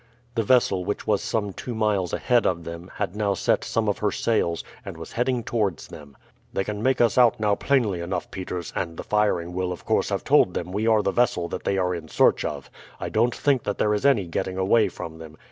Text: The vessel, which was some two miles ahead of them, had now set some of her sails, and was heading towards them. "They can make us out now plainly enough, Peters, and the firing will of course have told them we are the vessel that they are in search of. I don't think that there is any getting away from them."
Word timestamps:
The 0.33 0.41
vessel, 0.41 0.83
which 0.83 1.05
was 1.05 1.21
some 1.21 1.53
two 1.53 1.75
miles 1.75 2.11
ahead 2.11 2.47
of 2.47 2.63
them, 2.63 2.89
had 2.95 3.15
now 3.15 3.35
set 3.35 3.63
some 3.63 3.87
of 3.87 3.99
her 3.99 4.11
sails, 4.11 4.63
and 4.83 4.97
was 4.97 5.11
heading 5.11 5.43
towards 5.43 5.89
them. 5.89 6.17
"They 6.51 6.63
can 6.63 6.81
make 6.81 6.99
us 6.99 7.19
out 7.19 7.39
now 7.39 7.53
plainly 7.53 7.99
enough, 7.99 8.31
Peters, 8.31 8.73
and 8.75 8.97
the 8.97 9.03
firing 9.03 9.53
will 9.53 9.71
of 9.71 9.85
course 9.85 10.09
have 10.09 10.23
told 10.23 10.55
them 10.55 10.71
we 10.71 10.87
are 10.87 11.03
the 11.03 11.11
vessel 11.11 11.47
that 11.49 11.65
they 11.65 11.77
are 11.77 11.93
in 11.93 12.07
search 12.07 12.43
of. 12.43 12.71
I 12.99 13.09
don't 13.09 13.35
think 13.35 13.61
that 13.61 13.77
there 13.77 13.93
is 13.93 14.03
any 14.03 14.25
getting 14.25 14.57
away 14.57 14.87
from 14.89 15.19
them." 15.19 15.37